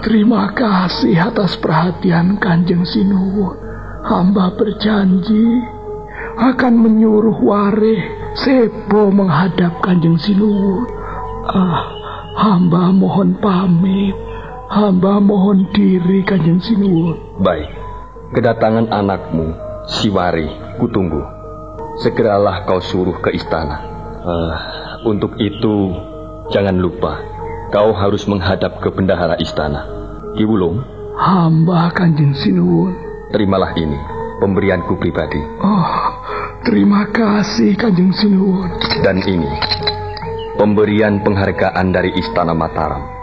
[0.00, 3.60] terima kasih atas perhatian Kanjeng Sinuwun.
[4.08, 5.68] Hamba berjanji
[6.40, 10.88] akan menyuruh Wareh Sebo menghadap Kanjeng Sinuwun.
[11.44, 11.92] Ah,
[12.40, 14.25] hamba mohon pamit.
[14.66, 17.38] Hamba mohon diri Kanjeng Sinuwun.
[17.38, 17.70] Baik.
[18.34, 19.54] Kedatangan anakmu,
[19.86, 20.50] Siwari,
[20.82, 21.22] kutunggu.
[22.02, 23.78] Segeralah kau suruh ke istana.
[24.26, 24.54] Uh,
[25.06, 25.94] untuk itu,
[26.50, 27.22] jangan lupa,
[27.70, 29.86] kau harus menghadap ke bendahara istana.
[30.34, 30.82] Kiwulung?
[31.14, 32.92] Hamba kanjeng Sinuwun.
[33.30, 33.96] Terimalah ini,
[34.42, 35.38] pemberianku pribadi.
[35.62, 35.88] Oh,
[36.66, 38.82] terima kasih kanjeng Sinuwun.
[39.06, 39.48] Dan ini,
[40.58, 43.15] pemberian penghargaan dari Istana Mataram.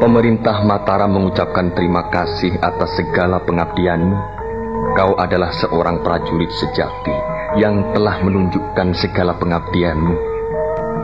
[0.00, 4.16] Pemerintah Mataram mengucapkan terima kasih atas segala pengabdianmu.
[4.96, 7.12] Kau adalah seorang prajurit sejati
[7.60, 10.16] yang telah menunjukkan segala pengabdianmu.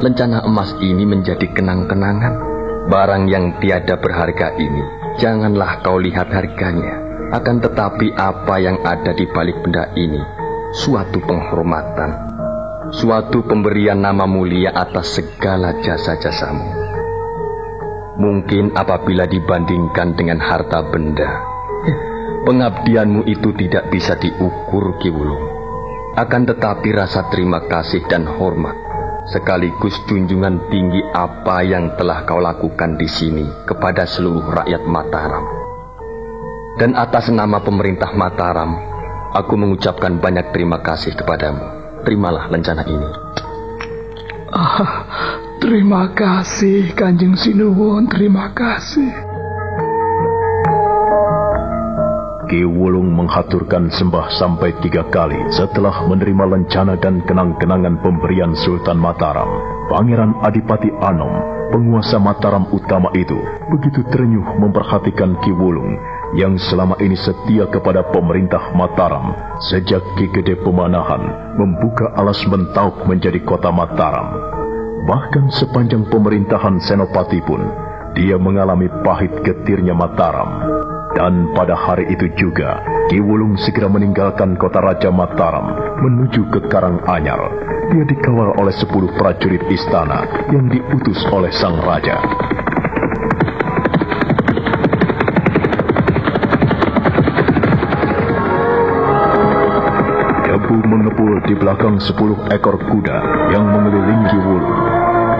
[0.00, 2.40] Lencana emas ini menjadi kenang-kenangan.
[2.88, 4.80] Barang yang tiada berharga ini,
[5.20, 6.96] janganlah kau lihat harganya.
[7.36, 10.24] Akan tetapi apa yang ada di balik benda ini,
[10.72, 12.32] suatu penghormatan,
[12.96, 16.85] suatu pemberian nama mulia atas segala jasa-jasamu.
[18.16, 21.44] Mungkin apabila dibandingkan dengan harta benda,
[22.48, 25.44] pengabdianmu itu tidak bisa diukur, Ki Wulung.
[26.16, 28.72] Akan tetapi rasa terima kasih dan hormat,
[29.28, 35.44] sekaligus junjungan tinggi apa yang telah kau lakukan di sini kepada seluruh rakyat Mataram.
[36.80, 38.80] Dan atas nama pemerintah Mataram,
[39.36, 41.60] aku mengucapkan banyak terima kasih kepadamu.
[42.08, 43.08] Terimalah lencana ini.
[44.56, 45.04] Ah,
[45.58, 49.36] terima kasih Kanjeng Sinuwun, terima kasih.
[52.46, 59.50] Ki Wulung menghaturkan sembah sampai tiga kali setelah menerima lencana dan kenang-kenangan pemberian Sultan Mataram.
[59.90, 61.34] Pangeran Adipati Anom,
[61.74, 63.34] penguasa Mataram utama itu,
[63.74, 65.98] begitu terenyuh memperhatikan Ki Wulung
[66.38, 69.34] yang selama ini setia kepada pemerintah Mataram
[69.66, 74.56] sejak Ki Gede Pemanahan membuka alas Mentauk menjadi kota Mataram.
[75.06, 77.62] Bahkan sepanjang pemerintahan Senopati pun,
[78.18, 80.66] dia mengalami pahit getirnya Mataram.
[81.14, 87.38] Dan pada hari itu juga, Ki Wulung segera meninggalkan kota Raja Mataram menuju ke Karanganyar.
[87.94, 92.18] Dia dikawal oleh sepuluh prajurit istana yang diutus oleh sang raja.
[100.50, 103.18] Debu mengepul di belakang sepuluh ekor kuda
[103.54, 104.85] yang mengelilingi Wulung.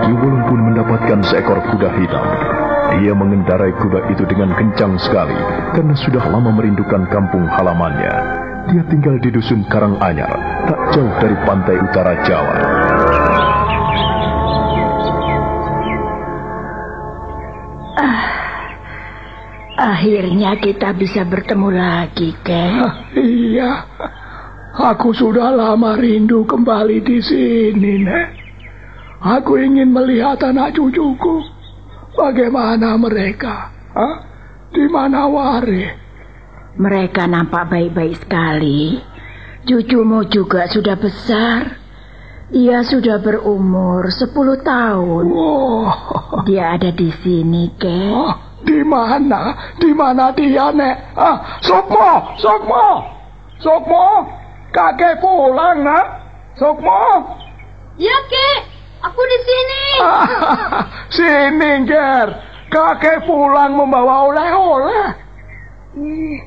[0.05, 2.25] Ki Wulung pun mendapatkan seekor kuda hitam.
[2.97, 5.35] Dia mengendarai kuda itu dengan kencang sekali
[5.75, 8.15] karena sudah lama merindukan kampung halamannya.
[8.67, 10.31] Dia tinggal di dusun Karanganyar,
[10.67, 12.55] tak jauh dari pantai utara Jawa.
[17.95, 18.23] Ah,
[19.95, 22.83] akhirnya kita bisa bertemu lagi, Ken.
[22.83, 23.71] Ah, iya,
[24.75, 28.46] aku sudah lama rindu kembali di sini, Nek.
[29.17, 31.41] Aku ingin melihat anak cucuku.
[32.13, 33.73] Bagaimana mereka?
[33.93, 34.15] Hah?
[34.69, 35.85] Di mana Wari?
[36.77, 39.01] Mereka nampak baik-baik sekali.
[39.65, 41.81] Cucumu juga sudah besar.
[42.47, 44.31] Dia sudah berumur 10
[44.63, 45.25] tahun.
[45.33, 45.91] Oh.
[46.47, 47.99] Dia ada di sini, Ke.
[48.07, 49.75] Oh, di mana?
[49.75, 50.95] Di mana dia, Nek?
[51.17, 52.37] Ah, Sukmo!
[52.39, 52.87] Sukmo!
[53.59, 54.07] Sukmo!
[54.71, 56.05] Kakek pulang, nak.
[56.55, 57.35] Sukmo!
[57.99, 58.76] Ya, Kek.
[59.05, 59.83] Aku di sini.
[61.17, 62.27] sini, Ger.
[62.67, 65.05] Kakek pulang membawa oleh-oleh.
[65.95, 66.37] Hmm.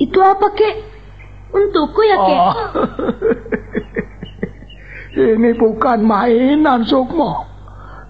[0.00, 0.76] Itu apa, Kek?
[1.52, 2.40] Untukku ya, Kek?
[2.40, 2.54] Oh.
[5.36, 7.44] Ini bukan mainan, Sukmo.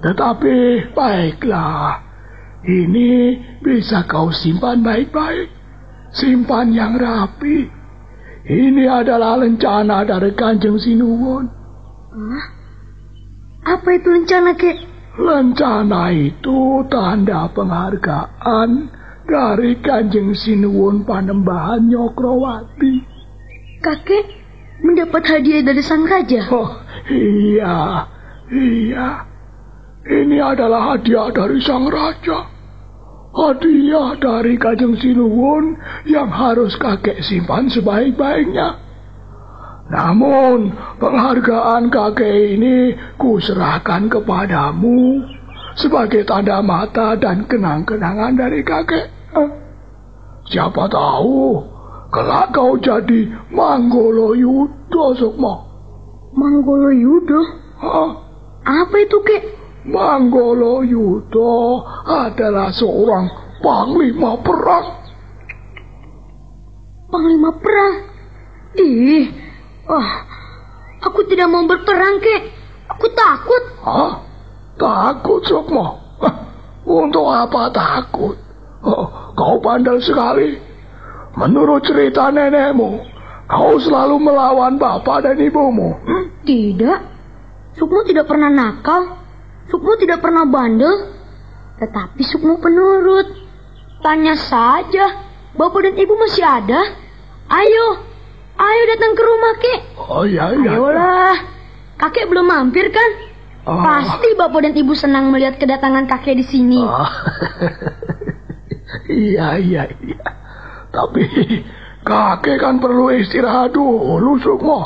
[0.02, 1.98] Tetapi baiklah.
[2.62, 3.10] Ini
[3.58, 5.50] bisa kau simpan baik-baik.
[6.14, 7.66] Simpan yang rapi.
[8.46, 11.46] Ini adalah lencana dari Kanjeng Sinuwun.
[12.14, 12.61] Hah?
[13.62, 14.78] Apa itu lencana, Kek?
[15.22, 18.70] Lencana itu tanda penghargaan
[19.28, 23.12] dari Kanjeng Sinuwun Panembahan Nyokrowati.
[23.82, 24.26] kakek
[24.82, 26.46] mendapat hadiah dari sang raja.
[26.50, 26.70] Oh,
[27.10, 28.06] iya,
[28.50, 29.08] iya.
[30.02, 32.50] Ini adalah hadiah dari sang raja.
[33.32, 38.91] Hadiah dari Kajeng Sinuwun yang harus kakek simpan sebaik-baiknya.
[39.92, 45.20] Namun, penghargaan kakek ini kuserahkan kepadamu
[45.76, 49.12] sebagai tanda mata dan kenang-kenangan dari kakek.
[50.48, 51.60] Siapa tahu,
[52.08, 55.54] kelak kau jadi Manggolo Yudo, Sukmo.
[56.32, 57.40] Manggolo Yudo?
[57.84, 58.10] Hah?
[58.64, 59.44] Apa itu, kek?
[59.84, 63.28] Manggolo Yudo adalah seorang
[63.60, 64.86] panglima perang.
[67.12, 67.94] Panglima perang?
[68.80, 69.51] Ih,
[69.88, 70.10] wah,
[71.02, 72.42] aku tidak mau berperang, kek.
[72.92, 73.62] Aku takut.
[73.82, 74.12] Hah?
[74.76, 76.00] Takut, Sukmo?
[76.82, 78.36] Untuk apa takut?
[78.82, 80.58] Oh, kau bandel sekali.
[81.38, 83.00] Menurut cerita nenekmu,
[83.46, 85.96] kau selalu melawan bapak dan ibumu.
[86.02, 86.24] Hmm?
[86.42, 86.98] Tidak.
[87.78, 89.22] Sukmo tidak pernah nakal.
[89.70, 91.14] Sukmo tidak pernah bandel.
[91.80, 93.30] Tetapi Sukmo penurut.
[94.02, 96.80] Tanya saja, bapak dan ibu masih ada?
[97.48, 98.11] Ayo,
[98.58, 99.80] ayo datang ke rumah, Kek.
[100.08, 100.70] Oh iya, iya.
[100.76, 101.36] Ayolah.
[101.96, 103.10] Kakek belum mampir kan?
[103.62, 103.78] Ah.
[103.78, 106.82] Pasti bapak dan ibu senang melihat kedatangan kakek di sini.
[106.82, 107.10] Ah.
[109.06, 110.26] iya, iya, iya.
[110.90, 111.22] Tapi
[112.02, 114.80] kakek kan perlu istirahat dulu, Sukmo.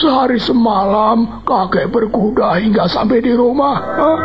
[0.00, 3.76] Sehari semalam kakek berkuda hingga sampai di rumah.
[4.00, 4.18] Hah?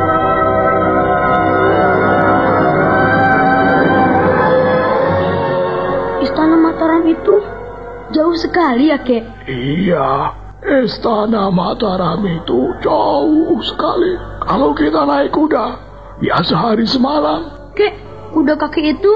[6.24, 7.36] Istana Mataram itu
[8.16, 9.24] jauh sekali ya, Kek.
[9.52, 10.32] Iya,
[10.64, 14.16] istana Mataram itu jauh sekali.
[14.40, 15.66] Kalau kita naik kuda,
[16.24, 17.72] ya sehari semalam.
[17.76, 17.94] Kek,
[18.32, 19.12] kuda kakek itu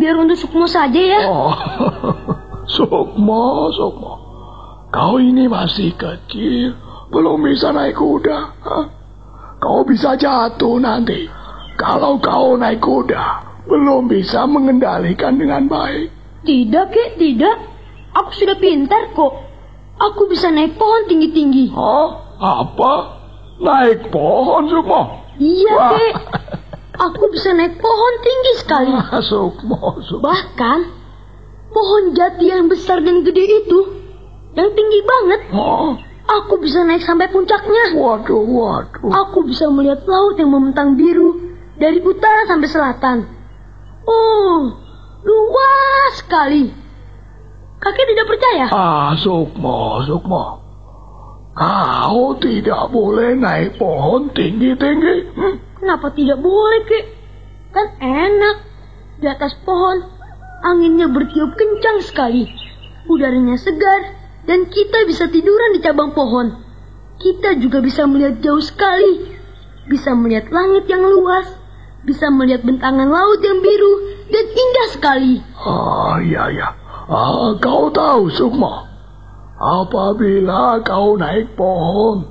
[0.00, 1.20] biar untuk Sukmo saja ya.
[1.28, 1.52] Oh,
[2.74, 4.12] Sukmo, Sukmo.
[4.88, 6.74] Kau ini masih kecil,
[7.12, 8.38] belum bisa naik kuda.
[8.62, 8.84] Hah?
[9.58, 11.26] Kau bisa jatuh nanti.
[11.74, 16.14] Kalau kau naik kuda, belum bisa mengendalikan dengan baik.
[16.46, 17.73] Tidak, Kek, tidak.
[18.14, 19.32] Aku sudah pintar kok.
[19.94, 21.70] Aku bisa naik pohon tinggi-tinggi.
[21.74, 22.08] Hah?
[22.38, 22.92] Apa?
[23.62, 25.22] Naik pohon, Sukmo?
[25.38, 25.90] Iya, Wah.
[25.94, 26.14] Kek.
[26.94, 28.90] Aku bisa naik pohon tinggi sekali.
[28.90, 30.22] Ah, Sukmo, Sukmo.
[30.26, 30.78] Bahkan,
[31.70, 33.78] pohon jati yang besar dan gede itu,
[34.54, 35.90] yang tinggi banget, Hah?
[36.42, 37.98] aku bisa naik sampai puncaknya.
[37.98, 39.10] Waduh, waduh.
[39.10, 43.18] Aku bisa melihat laut yang membentang biru dari utara sampai selatan.
[44.06, 44.74] Oh,
[45.22, 46.83] luas sekali.
[47.84, 48.66] Kakek tidak percaya?
[48.72, 50.64] Ah, Sukmo, Sukmo.
[51.54, 55.16] Kau tidak boleh naik pohon tinggi-tinggi.
[55.36, 55.54] Hmm?
[55.78, 57.04] Kenapa tidak boleh, Kek?
[57.76, 58.56] Kan enak.
[59.20, 60.02] Di atas pohon,
[60.64, 62.48] anginnya bertiup kencang sekali.
[63.06, 64.16] Udaranya segar,
[64.48, 66.64] dan kita bisa tiduran di cabang pohon.
[67.20, 69.36] Kita juga bisa melihat jauh sekali.
[69.86, 71.46] Bisa melihat langit yang luas.
[72.02, 73.94] Bisa melihat bentangan laut yang biru
[74.32, 75.34] dan indah sekali.
[75.60, 76.68] Ah, iya, iya.
[77.04, 78.88] Ah, kau tahu, Sukmo.
[79.60, 82.24] Apabila kau naik pohon,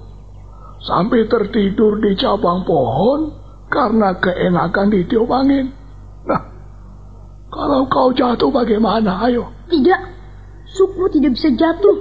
[0.82, 3.38] sampai tertidur di cabang pohon
[3.70, 5.70] karena keenakan ditiup angin.
[6.26, 6.42] Nah,
[7.54, 9.22] kalau kau jatuh bagaimana?
[9.30, 9.54] Ayo.
[9.70, 10.02] Tidak,
[10.74, 11.98] Sukmo tidak bisa jatuh.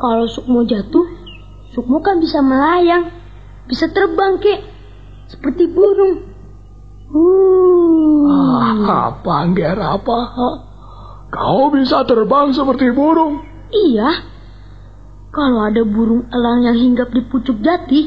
[0.00, 1.06] Kalau Sukmo jatuh,
[1.76, 3.12] Sukmo kan bisa melayang,
[3.68, 4.60] bisa terbang kek,
[5.28, 6.32] seperti burung.
[7.12, 8.24] Uh.
[8.24, 10.18] Ah, apa, Angger, apa?
[10.32, 10.73] Hah?
[11.34, 13.42] Kau bisa terbang seperti burung.
[13.74, 14.30] Iya,
[15.34, 18.06] kalau ada burung elang yang hinggap di pucuk jati,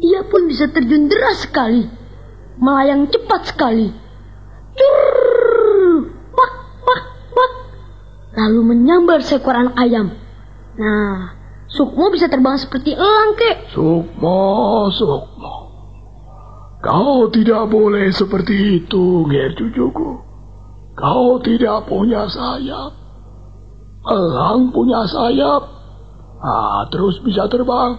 [0.00, 1.84] ia pun bisa terjun deras sekali,
[2.56, 3.92] melayang cepat sekali.
[4.72, 6.52] Curr, pak,
[6.88, 7.02] pak,
[7.36, 7.52] pak,
[8.40, 10.16] lalu menyambar seekor anak ayam.
[10.80, 11.36] Nah,
[11.68, 13.76] Sukmo bisa terbang seperti elang, kek.
[13.76, 15.54] Sukmo, Sukmo.
[16.80, 20.31] Kau tidak boleh seperti itu, Ger cucuku.
[20.92, 22.92] Kau tidak punya sayap.
[24.04, 25.62] Elang punya sayap.
[26.42, 27.96] Ah, terus bisa terbang.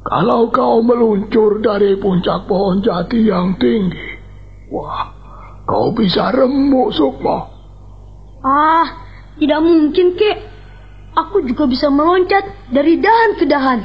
[0.00, 4.16] Kalau kau meluncur dari puncak pohon jati yang tinggi,
[4.72, 5.12] wah,
[5.68, 7.38] kau bisa remuk, Sukmo.
[8.40, 8.86] Ah,
[9.36, 10.38] tidak mungkin, kek.
[11.10, 13.80] Aku juga bisa meloncat dari dahan ke dahan.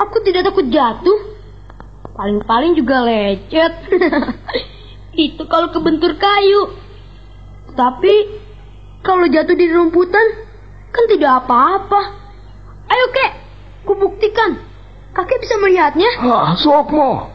[0.00, 1.36] Aku tidak takut jatuh.
[2.16, 3.92] Paling-paling juga lecet.
[5.26, 6.85] Itu kalau kebentur kayu.
[7.76, 8.14] Tapi
[9.04, 10.26] kalau jatuh di rumputan
[10.90, 12.00] kan tidak apa-apa.
[12.88, 13.32] Ayo kek,
[13.84, 14.56] kubuktikan.
[15.12, 16.10] Kakek bisa melihatnya.
[16.24, 17.32] Ah, Sukmo.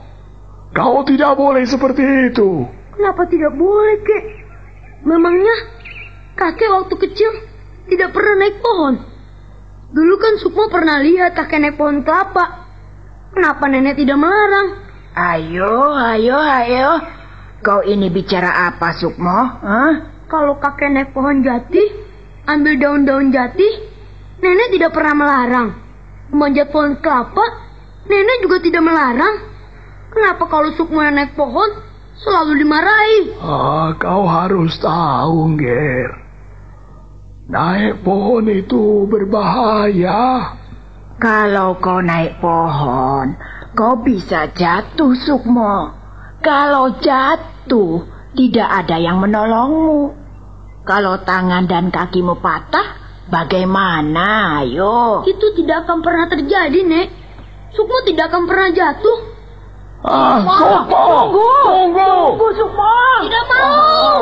[0.74, 2.66] Kau tidak boleh seperti itu.
[2.94, 4.24] Kenapa tidak boleh kek?
[5.02, 5.56] Memangnya
[6.38, 7.32] kakek waktu kecil
[7.90, 8.96] tidak pernah naik pohon.
[9.92, 12.70] Dulu kan Sukmo pernah lihat kakek naik pohon kelapa.
[13.34, 14.68] Kenapa nenek tidak melarang?
[15.12, 16.92] Ayo, ayo, ayo.
[17.62, 19.40] Kau ini bicara apa, Sukmo?
[19.60, 19.94] Hah?
[20.32, 21.84] Kalau kakek naik pohon jati,
[22.48, 23.68] ambil daun-daun jati,
[24.40, 25.76] nenek tidak pernah melarang.
[26.32, 27.44] Memanjat pohon kelapa,
[28.08, 29.36] nenek juga tidak melarang.
[30.16, 31.68] Kenapa kalau Sukmo yang naik pohon,
[32.16, 33.20] selalu dimarahi?
[33.44, 36.16] Ah, kau harus tahu, Ger.
[37.52, 40.56] Naik pohon itu berbahaya.
[41.20, 43.36] Kalau kau naik pohon,
[43.76, 45.92] kau bisa jatuh, Sukmo.
[46.40, 50.21] Kalau jatuh, tidak ada yang menolongmu.
[50.92, 53.00] Kalau tangan dan kakimu patah,
[53.32, 54.60] bagaimana?
[54.60, 55.24] Ayo.
[55.24, 57.08] Itu tidak akan pernah terjadi, Nek.
[57.72, 59.20] Sukmo tidak akan pernah jatuh.
[60.04, 61.32] Ah, Sukmo!
[61.32, 61.48] Tunggu!
[61.64, 62.12] Tunggu!
[62.36, 63.00] Tunggu, Sukmo!
[63.24, 64.20] Tidak mau.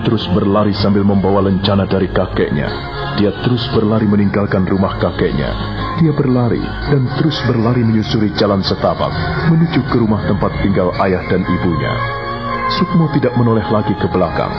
[0.00, 2.68] Terus berlari sambil membawa lencana dari kakeknya.
[3.20, 5.52] Dia terus berlari meninggalkan rumah kakeknya.
[6.00, 9.12] Dia berlari dan terus berlari menyusuri jalan setapak
[9.52, 11.92] menuju ke rumah tempat tinggal ayah dan ibunya.
[12.80, 14.52] Sukmo tidak menoleh lagi ke belakang,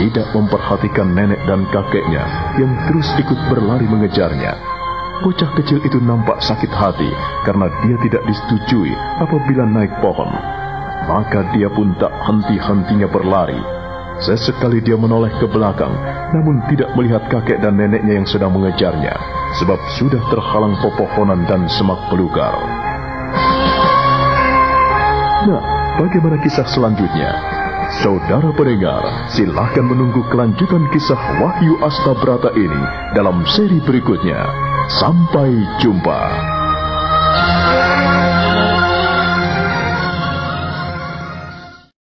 [0.00, 2.24] tidak memperhatikan nenek dan kakeknya
[2.56, 4.56] yang terus ikut berlari mengejarnya.
[5.20, 7.10] Bocah kecil itu nampak sakit hati
[7.44, 10.32] karena dia tidak disetujui apabila naik pohon.
[11.04, 13.79] Maka dia pun tak henti-hentinya berlari
[14.20, 15.96] Sesekali dia menoleh ke belakang,
[16.36, 19.16] namun tidak melihat kakek dan neneknya yang sedang mengejarnya,
[19.56, 22.52] sebab sudah terhalang pepohonan dan semak belukar.
[25.48, 25.62] Nah,
[25.96, 27.32] bagaimana kisah selanjutnya?
[28.04, 29.02] Saudara pendengar,
[29.32, 32.82] silahkan menunggu kelanjutan kisah Wahyu Astabrata ini
[33.16, 34.46] dalam seri berikutnya.
[35.00, 35.48] Sampai
[35.80, 36.49] jumpa.